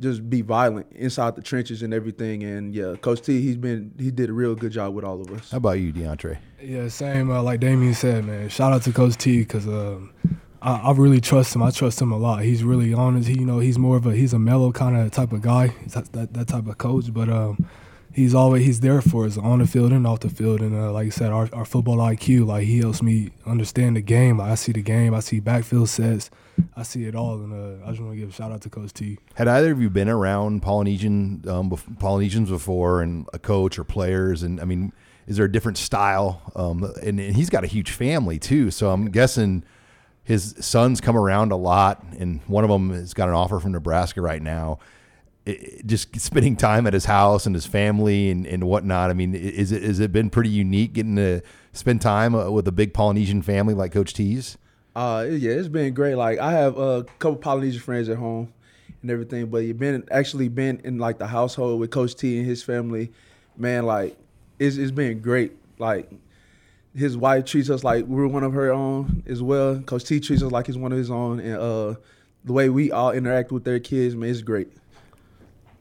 [0.00, 2.42] just be violent inside the trenches and everything.
[2.42, 5.30] And yeah, Coach T, he's been he did a real good job with all of
[5.30, 5.50] us.
[5.50, 6.38] How about you, DeAndre?
[6.62, 7.30] Yeah, same.
[7.30, 8.48] Uh, like Damien said, man.
[8.48, 9.66] Shout out to Coach T because.
[9.66, 10.12] Um,
[10.62, 11.62] I, I, really trust him.
[11.62, 12.42] I trust him a lot.
[12.42, 13.26] He's really honest.
[13.26, 15.68] He, you know, he's more of a he's a mellow kind of type of guy.
[15.94, 17.14] That, that, that type of coach.
[17.14, 17.66] But um,
[18.12, 20.60] he's always he's there for us on the field and off the field.
[20.60, 24.00] And uh, like I said, our, our football IQ, like he helps me understand the
[24.00, 24.38] game.
[24.38, 26.30] Like I see the game, I see backfield sets,
[26.76, 27.34] I see it all.
[27.34, 29.18] And uh, I just want to give a shout out to Coach T.
[29.34, 34.42] Had either of you been around Polynesian um, Polynesians before, and a coach or players?
[34.42, 34.92] And I mean,
[35.26, 36.42] is there a different style?
[36.54, 39.64] Um, and, and he's got a huge family too, so I'm guessing
[40.22, 43.72] his sons come around a lot, and one of them has got an offer from
[43.72, 44.78] Nebraska right now
[45.86, 49.10] just spending time at his house and his family and, and whatnot.
[49.10, 52.66] I mean, is it has it been pretty unique getting to spend time uh, with
[52.68, 54.58] a big Polynesian family like Coach T's?
[54.94, 56.16] Uh, yeah, it's been great.
[56.16, 58.52] Like I have a couple Polynesian friends at home
[59.02, 62.46] and everything, but you've been actually been in like the household with Coach T and
[62.46, 63.12] his family.
[63.56, 64.16] Man, like
[64.58, 65.52] it's it's been great.
[65.78, 66.10] Like
[66.94, 69.80] his wife treats us like we're one of her own as well.
[69.80, 71.94] Coach T treats us like he's one of his own, and uh,
[72.44, 74.72] the way we all interact with their kids, man, it's great.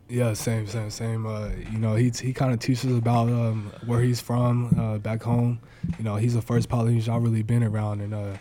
[0.10, 1.28] Yeah, same, same, same.
[1.28, 5.22] Uh, you know, he he kind of teaches about um, where he's from uh, back
[5.22, 5.60] home.
[6.00, 8.34] You know, he's the first Polynesian I've really been around, and uh,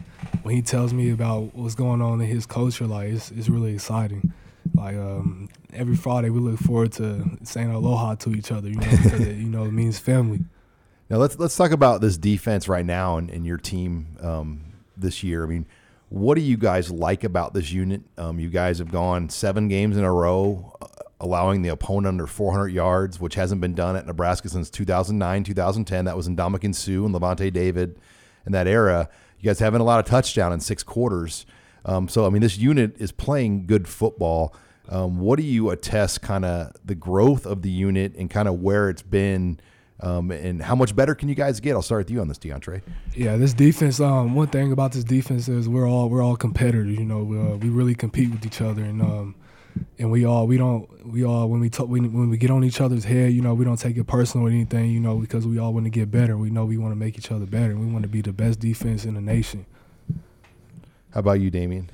[0.43, 3.75] when he tells me about what's going on in his culture, like it's it's really
[3.75, 4.33] exciting.
[4.75, 8.69] Like um, every Friday we look forward to saying aloha to each other.
[8.69, 10.41] You know, because it, you know it means family.
[11.11, 15.23] Now let's let's talk about this defense right now and, and your team um, this
[15.23, 15.45] year.
[15.45, 15.67] I mean,
[16.09, 18.01] what do you guys like about this unit?
[18.17, 20.75] Um, you guys have gone seven games in a row,
[21.21, 26.05] allowing the opponent under 400 yards, which hasn't been done at Nebraska since 2009, 2010.
[26.05, 27.99] That was in Ndamukong Suh and Lavonte David
[28.47, 29.09] in that era.
[29.41, 31.47] You guys haven't a lot of touchdown in six quarters.
[31.85, 34.55] Um, so I mean, this unit is playing good football.
[34.89, 38.61] Um, what do you attest kind of the growth of the unit and kind of
[38.61, 39.61] where it's been?
[40.01, 41.73] Um, and how much better can you guys get?
[41.73, 42.83] I'll start with you on this, DeAndre.
[43.17, 43.99] Yeah, this defense.
[44.01, 46.97] Um, one thing about this defense is we're all we're all competitors.
[46.97, 49.35] You know, we, uh, we really compete with each other, and um,
[49.99, 52.65] and we all we don't we all when we talk when, when we get on
[52.65, 54.91] each other's head, you know, we don't take it personal or anything.
[54.91, 56.37] You know, because we all want to get better.
[56.37, 57.77] We know we want to make each other better.
[57.77, 59.67] We want to be the best defense in the nation.
[61.13, 61.91] How about you, Damien?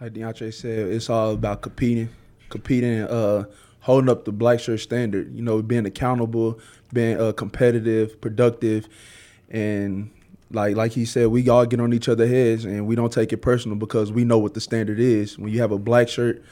[0.00, 2.08] Like DeAndre said, it's all about competing,
[2.48, 3.44] competing, uh,
[3.80, 5.34] holding up the black shirt standard.
[5.34, 6.60] You know, being accountable,
[6.92, 8.88] being uh, competitive, productive,
[9.48, 10.10] and
[10.50, 13.32] like like he said, we all get on each other's heads and we don't take
[13.32, 15.38] it personal because we know what the standard is.
[15.38, 16.42] When you have a black shirt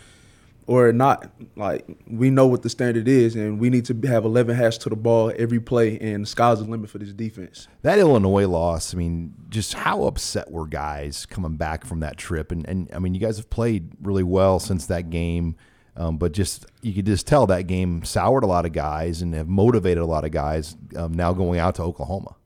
[0.71, 4.55] or not, like we know what the standard is, and we need to have 11
[4.55, 7.67] hats to the ball every play, and the sky's the limit for this defense.
[7.83, 12.53] That Illinois loss, I mean, just how upset were guys coming back from that trip?
[12.53, 15.57] And and I mean, you guys have played really well since that game.
[15.97, 19.35] Um, but just you could just tell that game soured a lot of guys and
[19.35, 22.37] have motivated a lot of guys um, now going out to Oklahoma.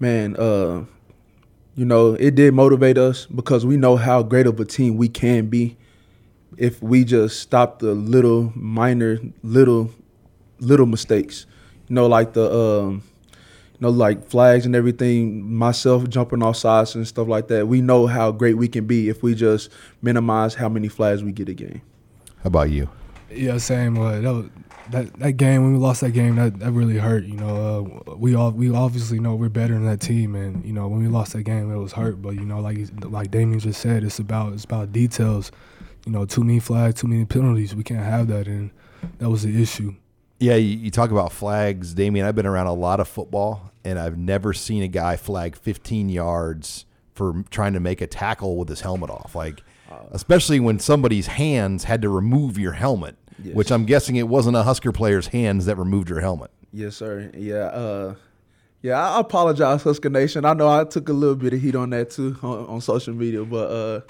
[0.00, 0.86] Man, uh,
[1.74, 5.10] you know it did motivate us because we know how great of a team we
[5.10, 5.76] can be
[6.56, 9.90] if we just stop the little minor little
[10.60, 11.46] little mistakes.
[11.88, 15.54] You know, like the um, you know like flags and everything.
[15.54, 17.68] Myself jumping off sides and stuff like that.
[17.68, 21.32] We know how great we can be if we just minimize how many flags we
[21.32, 21.82] get a game.
[22.42, 22.88] How about you?
[23.30, 23.98] Yeah, same.
[23.98, 24.46] Uh, that, was,
[24.90, 27.24] that that game when we lost that game, that, that really hurt.
[27.24, 30.72] You know, uh, we all we obviously know we're better than that team, and you
[30.72, 32.20] know when we lost that game, it was hurt.
[32.20, 35.50] But you know, like like Damien just said, it's about it's about details.
[36.04, 37.74] You know, too many flags, too many penalties.
[37.74, 38.70] We can't have that, and
[39.18, 39.94] that was the issue.
[40.38, 42.26] Yeah, you, you talk about flags, Damien.
[42.26, 46.08] I've been around a lot of football, and I've never seen a guy flag 15
[46.08, 49.34] yards for trying to make a tackle with his helmet off.
[49.34, 49.62] Like
[50.10, 53.54] especially when somebody's hands had to remove your helmet, yes.
[53.54, 56.50] which I'm guessing it wasn't a Husker player's hands that removed your helmet.
[56.72, 57.30] Yes, sir.
[57.34, 57.66] Yeah.
[57.66, 58.14] Uh,
[58.82, 60.44] yeah, I apologize, Husker Nation.
[60.44, 63.14] I know I took a little bit of heat on that too on, on social
[63.14, 64.00] media, but uh,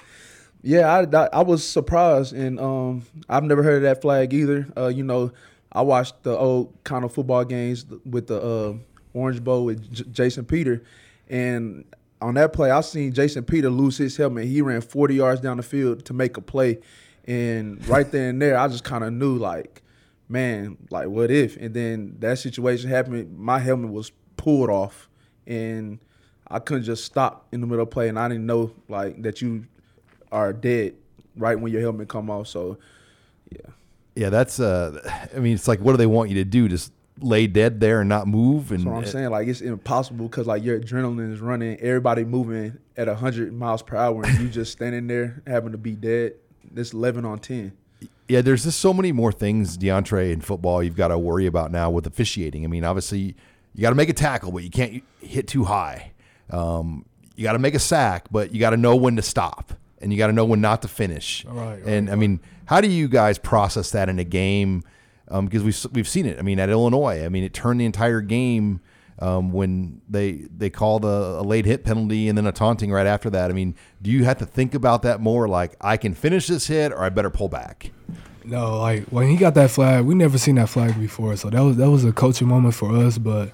[0.63, 4.65] yeah, I, I, was surprised, and um, I've never heard of that flag either.
[4.77, 5.33] Uh, you know,
[5.73, 8.73] I watched the old kind of football games with the uh,
[9.13, 10.81] Orange Bowl with J- Jason Peter,
[11.27, 11.83] and
[12.21, 14.45] on that play, I seen Jason Peter lose his helmet.
[14.45, 16.79] He ran 40 yards down the field to make a play,
[17.25, 19.81] and right there and there, I just kind of knew like,
[20.29, 21.57] man, like what if?
[21.57, 23.37] And then that situation happened.
[23.37, 25.09] My helmet was pulled off,
[25.45, 25.99] and
[26.47, 29.41] I couldn't just stop in the middle of play, and I didn't know like that
[29.41, 29.65] you
[30.33, 30.95] are dead
[31.37, 32.47] right when your helmet come off.
[32.47, 32.77] So,
[33.49, 33.71] yeah.
[34.15, 36.67] Yeah, that's uh I mean it's like what do they want you to do?
[36.67, 38.71] Just lay dead there and not move.
[38.71, 39.29] And That's what I'm saying.
[39.29, 43.95] Like it's impossible because like your adrenaline is running, everybody moving at hundred miles per
[43.95, 46.33] hour, and you just standing there having to be dead.
[46.71, 47.73] This eleven on ten.
[48.27, 51.71] Yeah, there's just so many more things, DeAndre, in football you've got to worry about
[51.71, 52.63] now with officiating.
[52.63, 53.35] I mean, obviously
[53.75, 56.11] you got to make a tackle, but you can't hit too high.
[56.49, 59.73] Um, you got to make a sack, but you got to know when to stop
[60.03, 61.45] and you got to know when not to finish.
[61.45, 64.83] Right, right, and I mean, how do you guys process that in a game?
[65.29, 66.37] um, because we've we've seen it.
[66.39, 68.81] I mean, at Illinois, I mean, it turned the entire game
[69.19, 73.07] um, when they they called a, a, late hit penalty and then a taunting right
[73.07, 73.49] after that.
[73.49, 75.47] I mean, do you have to think about that more?
[75.47, 77.91] Like, I can finish this hit, or I better pull back.
[78.45, 81.61] No, like when he got that flag, we never seen that flag before, so that
[81.61, 83.17] was that was a coaching moment for us.
[83.17, 83.51] But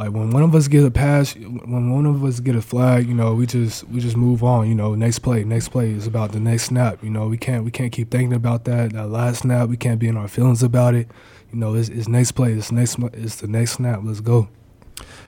[0.00, 3.06] like when one of us get a pass, when one of us get a flag,
[3.06, 4.66] you know, we just we just move on.
[4.66, 7.04] You know, next play, next play is about the next snap.
[7.04, 9.68] You know, we can't we can't keep thinking about that that last snap.
[9.68, 11.10] We can't be in our feelings about it.
[11.52, 12.54] You know, it's, it's next play.
[12.54, 14.00] It's next it's the next snap.
[14.02, 14.48] Let's go.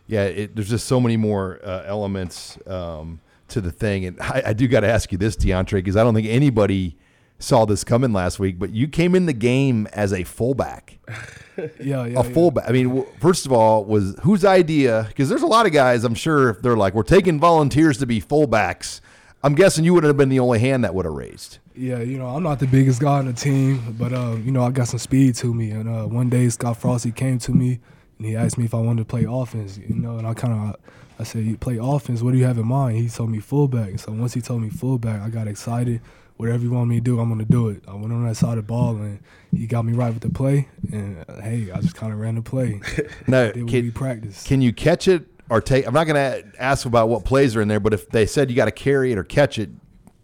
[0.07, 4.43] Yeah, it, there's just so many more uh, elements um, to the thing, and I,
[4.47, 6.97] I do got to ask you this, DeAndre, because I don't think anybody
[7.43, 10.99] saw this coming last week, but you came in the game as a fullback.
[11.81, 12.21] yeah, yeah.
[12.21, 12.65] A fullback.
[12.65, 12.71] Yeah.
[12.71, 15.05] I mean, first of all, was whose idea?
[15.09, 18.07] Because there's a lot of guys, I'm sure, if they're like, we're taking volunteers to
[18.07, 19.01] be fullbacks,
[19.43, 21.59] I'm guessing you wouldn't have been the only hand that would have raised.
[21.75, 24.63] Yeah, you know, I'm not the biggest guy on the team, but, uh, you know,
[24.63, 25.71] I got some speed to me.
[25.71, 27.81] And uh, one day, Scott Frosty came to me,
[28.19, 29.79] and he asked me if I wanted to play offense.
[29.79, 30.77] You know, and I kind of
[31.19, 32.23] I said, "You play offense.
[32.23, 33.99] What do you have in mind?" He told me fullback.
[33.99, 36.01] So once he told me fullback, I got excited.
[36.43, 37.85] Whatever you want me to do, I'm gonna do it.
[37.87, 39.21] I went on that side of the ball, and
[39.53, 40.69] he got me right with the play.
[40.91, 42.81] And uh, hey, I just kind of ran the play.
[43.29, 44.45] No, Did what can, we practiced.
[44.49, 45.87] can you catch it or take?
[45.87, 48.51] I'm not going to ask about what plays are in there, but if they said
[48.51, 49.71] you got to carry it or catch it,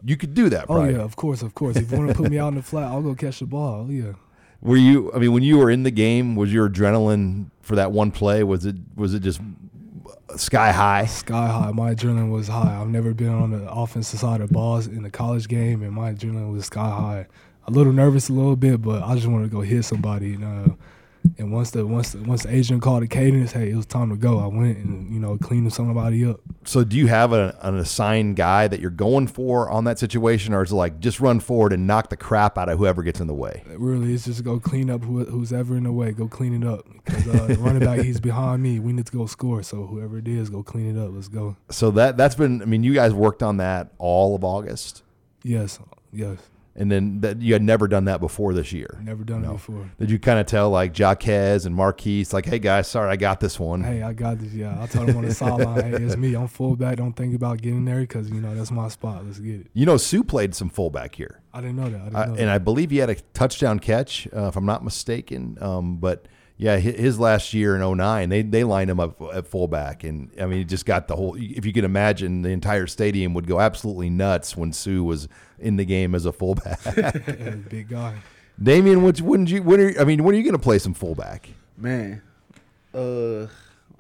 [0.05, 0.67] you could do that.
[0.69, 0.95] Oh right?
[0.95, 1.77] yeah, of course, of course.
[1.77, 3.87] If you want to put me out in the flat, I'll go catch the ball.
[3.89, 4.15] Oh, yeah.
[4.61, 5.13] Were you?
[5.13, 8.43] I mean, when you were in the game, was your adrenaline for that one play?
[8.43, 8.75] Was it?
[8.97, 9.41] Was it just
[10.37, 11.07] sky high?
[11.07, 11.71] Sky high.
[11.73, 12.79] My adrenaline was high.
[12.81, 16.13] I've never been on the offensive side of balls in the college game, and my
[16.13, 17.27] adrenaline was sky high.
[17.67, 20.35] A little nervous, a little bit, but I just wanted to go hit somebody.
[20.35, 20.75] And, uh,
[21.37, 24.11] and once the once the, once the agent called the cadence, hey, it was time
[24.11, 24.39] to go.
[24.39, 26.41] I went and you know cleaned somebody up.
[26.65, 30.55] So, do you have a, an assigned guy that you're going for on that situation,
[30.55, 33.21] or is it like just run forward and knock the crap out of whoever gets
[33.21, 33.63] in the way?
[33.67, 36.13] Really, it's just go clean up who, who's ever in the way.
[36.13, 38.81] Go clean it up because uh, the running back he's behind me.
[38.81, 39.63] We need to go score.
[39.63, 41.11] So whoever it is, go clean it up.
[41.13, 41.57] Let's go.
[41.71, 42.63] So that that's been.
[42.63, 45.03] I mean, you guys worked on that all of August,
[45.43, 45.79] Yes,
[46.13, 46.39] yes.
[46.79, 49.01] And then that you had never done that before this year.
[49.03, 49.91] Never done it before.
[49.99, 53.41] Did you kind of tell like Jaquez and Markese, like, hey guys, sorry, I got
[53.41, 53.83] this one.
[53.83, 54.53] Hey, I got this.
[54.53, 56.35] Yeah, I told him on the sideline, hey, it's me.
[56.35, 56.99] I'm fullback.
[56.99, 59.27] Don't think about getting there because you know that's my spot.
[59.27, 59.67] Let's get it.
[59.75, 61.41] You know, Suh played some fullback here.
[61.53, 62.01] I didn't know that.
[62.01, 62.49] I didn't I, know and that.
[62.51, 65.59] I believe he had a touchdown catch, uh, if I'm not mistaken.
[65.61, 66.27] Um, but
[66.59, 70.47] yeah, his last year in 09, they they lined him up at fullback, and I
[70.47, 71.37] mean, he just got the whole.
[71.39, 75.29] If you can imagine, the entire stadium would go absolutely nuts when Suh was
[75.61, 76.81] in the game as a fullback.
[77.71, 78.17] Big guy.
[78.61, 79.63] Damion, what wouldn't you?
[79.63, 81.49] When are, I mean, when are you going to play some fullback?
[81.77, 82.23] Man,
[82.93, 83.45] uh,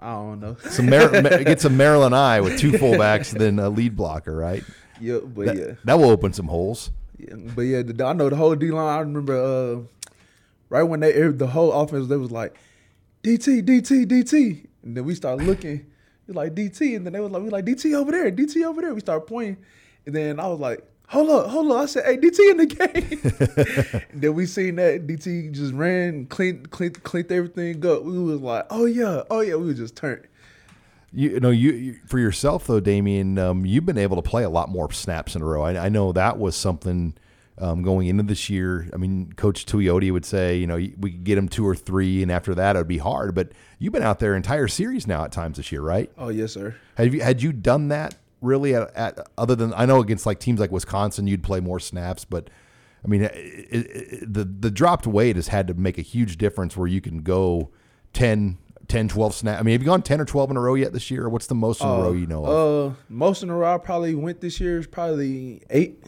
[0.00, 0.56] I don't know.
[0.68, 1.08] Some Mar-
[1.44, 4.64] get some Maryland I with two fullbacks, then a lead blocker, right?
[5.00, 5.72] Yeah, but That, yeah.
[5.84, 6.90] that will open some holes.
[7.18, 8.96] Yeah, but yeah, the, I know the whole D line.
[8.96, 9.80] I remember uh,
[10.68, 12.54] right when they the whole offense, they was like
[13.22, 15.86] DT, DT, DT, and then we started looking.
[16.26, 18.82] It's like DT, and then they was like, we like DT over there, DT over
[18.82, 18.94] there.
[18.94, 19.56] We started pointing,
[20.06, 21.78] and then I was like, hold up, hold up.
[21.78, 24.02] I said, hey, DT in the game.
[24.12, 28.02] and then we seen that DT just ran, cleaned, cleaned, cleaned everything up.
[28.02, 29.56] We was like, oh yeah, oh yeah.
[29.56, 30.26] We was just turned.
[31.12, 34.44] You, you know, you, you for yourself though, Damion, um, you've been able to play
[34.44, 35.62] a lot more snaps in a row.
[35.62, 37.14] I, I know that was something
[37.60, 38.88] um, going into this year.
[38.92, 42.22] I mean, Coach Tuioti would say, you know, we could get him two or three,
[42.22, 43.34] and after that, it would be hard.
[43.34, 46.10] But you've been out there entire series now at times this year, right?
[46.16, 46.76] Oh yes, sir.
[46.96, 50.40] Have you had you done that really at, at other than I know against like
[50.40, 52.48] teams like Wisconsin, you'd play more snaps, but
[53.04, 56.76] I mean, it, it, the the dropped weight has had to make a huge difference
[56.76, 57.70] where you can go
[58.12, 59.60] 10, 10 12 snap.
[59.60, 61.24] I mean, have you gone 10 or 12 in a row yet this year?
[61.24, 62.92] Or what's the most in a row you know of?
[62.92, 66.02] Uh, most in a row I probably went this year is probably eight,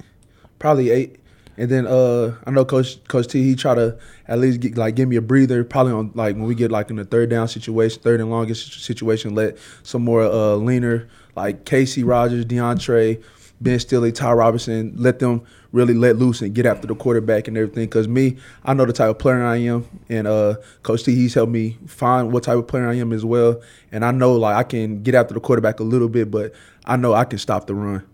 [0.58, 1.19] probably eight.
[1.60, 4.94] And then uh, I know Coach Coach T he try to at least get, like
[4.94, 5.62] give me a breather.
[5.62, 8.82] Probably on like when we get like in the third down situation, third and longest
[8.82, 13.22] situation, let some more uh, leaner like Casey Rogers, Deontre,
[13.60, 17.58] Ben Stille, Ty Robinson, let them really let loose and get after the quarterback and
[17.58, 17.84] everything.
[17.84, 21.34] Because me, I know the type of player I am, and uh, Coach T he's
[21.34, 23.60] helped me find what type of player I am as well.
[23.92, 26.54] And I know like I can get after the quarterback a little bit, but
[26.86, 28.06] I know I can stop the run.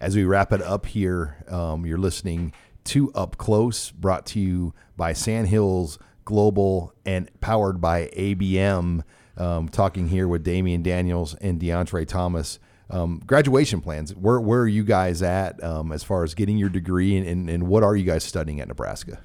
[0.00, 2.52] As we wrap it up here, um, you're listening
[2.84, 9.02] to Up Close, brought to you by Sandhills Global and powered by ABM.
[9.36, 12.58] Um, talking here with Damion Daniels and Deontre Thomas.
[12.90, 14.14] Um, graduation plans.
[14.14, 17.48] Where where are you guys at um, as far as getting your degree, and, and,
[17.48, 19.20] and what are you guys studying at Nebraska?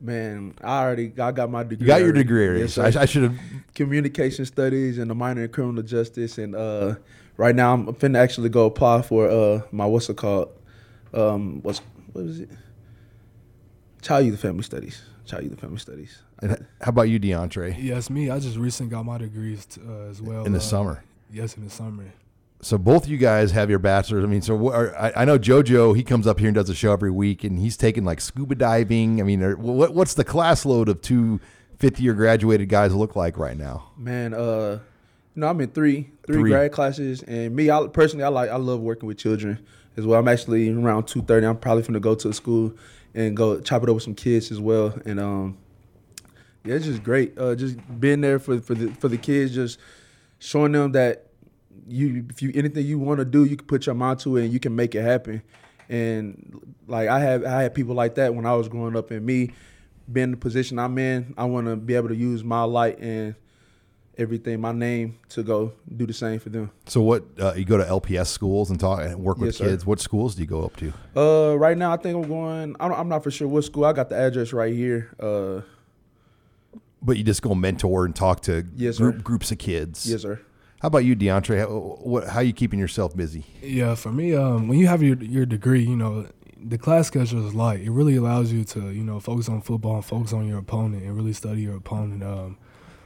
[0.00, 1.84] Man, I already I got my degree.
[1.84, 2.20] You got your already.
[2.20, 2.60] degree already.
[2.62, 3.02] Yes, I.
[3.02, 3.38] I should have.
[3.74, 6.38] communication studies and a minor in criminal justice.
[6.38, 6.96] And uh,
[7.36, 10.50] right now, I'm finna actually go apply for uh, my what's it called?
[11.12, 11.80] Um, what's
[12.12, 12.50] what is it?
[14.02, 15.02] Child youth and family studies.
[15.24, 16.18] Child youth and family studies.
[16.40, 17.76] And how about you, Deontre?
[17.78, 18.28] Yes, me.
[18.30, 20.44] I just recently got my degrees t- uh, as well.
[20.44, 21.04] In the uh, summer.
[21.32, 22.12] Yes, in the summer.
[22.60, 24.24] So both you guys have your bachelors.
[24.24, 25.96] I mean, so what are, I, I know JoJo.
[25.96, 28.56] He comes up here and does a show every week, and he's taking like scuba
[28.56, 29.20] diving.
[29.20, 31.40] I mean, are, what, what's the class load of two
[31.78, 33.90] fifth year graduated guys look like right now?
[33.96, 34.80] Man, uh,
[35.34, 36.50] you know, I'm in three, three Three.
[36.50, 39.64] grad classes, and me, I personally, I like, I love working with children
[39.96, 40.20] as well.
[40.20, 41.46] I'm actually around two thirty.
[41.46, 42.74] I'm probably finna go to the school
[43.14, 45.58] and go chop it up with some kids as well, and um,
[46.64, 47.36] yeah, it's just great.
[47.38, 49.78] Uh, just being there for for the for the kids, just
[50.38, 51.26] showing them that
[51.86, 54.44] you if you anything you want to do, you can put your mind to it
[54.44, 55.42] and you can make it happen.
[55.88, 59.24] And like I have I had people like that when I was growing up, and
[59.24, 59.52] me
[60.10, 63.34] being the position I'm in, I want to be able to use my light and
[64.18, 66.70] everything, my name, to go do the same for them.
[66.86, 69.64] So what uh, you go to LPS schools and talk and work with Yes, sir.
[69.70, 69.86] kids.
[69.86, 70.92] What schools do you go up to?
[71.16, 72.76] Uh, right now I think I'm going.
[72.78, 73.84] I don't, I'm not for sure what school.
[73.84, 75.10] I got the address right here.
[75.18, 75.62] Uh,
[77.00, 79.22] but you just go mentor and talk to Yes, group, sir.
[79.22, 80.08] groups of kids.
[80.08, 80.40] Yes, sir.
[80.80, 81.58] How about you, Deontre?
[81.60, 83.44] How, what, how you keeping yourself busy?
[83.62, 86.26] Yeah, for me, um, when you have your your degree, you know,
[86.64, 87.80] the class schedule is light.
[87.80, 91.02] It really allows you to, you know, focus on football and focus on your opponent
[91.04, 92.22] and really study your opponent.
[92.22, 92.58] Um,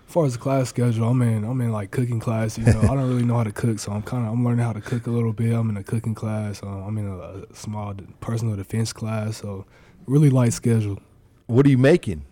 [0.07, 2.57] as far as the class schedule, I'm in I'm in like cooking class.
[2.57, 4.64] You know, I don't really know how to cook, so I'm kind of I'm learning
[4.64, 5.52] how to cook a little bit.
[5.52, 6.62] I'm in a cooking class.
[6.62, 9.66] Um, I'm in a, a small personal defense class, so
[10.07, 10.98] really light schedule.
[11.46, 12.24] What are you making?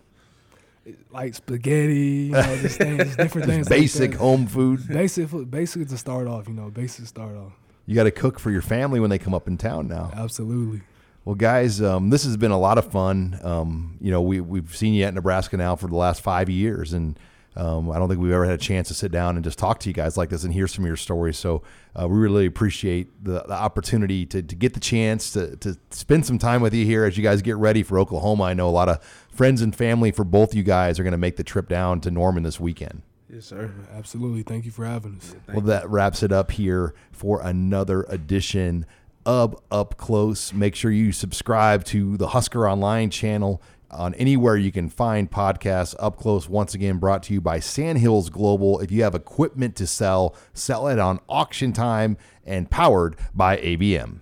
[1.11, 3.67] Like spaghetti, you know, just things, different things.
[3.67, 4.87] basic like home food.
[4.87, 6.47] Basic, food- basic to start off.
[6.47, 7.53] You know, basic to start off.
[7.87, 10.11] You got to cook for your family when they come up in town now.
[10.15, 10.81] Absolutely.
[11.25, 13.39] Well, guys, um, this has been a lot of fun.
[13.43, 16.93] Um, you know, we we've seen you at Nebraska now for the last five years,
[16.93, 17.17] and
[17.55, 19.79] um, I don't think we've ever had a chance to sit down and just talk
[19.81, 21.37] to you guys like this and hear some of your stories.
[21.37, 21.63] So
[21.99, 26.25] uh, we really appreciate the, the opportunity to, to get the chance to, to spend
[26.25, 28.43] some time with you here as you guys get ready for Oklahoma.
[28.43, 31.17] I know a lot of friends and family for both you guys are going to
[31.17, 33.01] make the trip down to Norman this weekend.
[33.29, 33.71] Yes, sir.
[33.93, 34.43] Absolutely.
[34.43, 35.35] Thank you for having us.
[35.47, 38.85] Well, that wraps it up here for another edition
[39.25, 40.53] of Up Close.
[40.53, 45.95] Make sure you subscribe to the Husker Online channel on anywhere you can find podcasts.
[45.99, 48.79] Up Close, once again, brought to you by Sandhills Global.
[48.79, 54.21] If you have equipment to sell, sell it on AuctionTime and powered by ABM.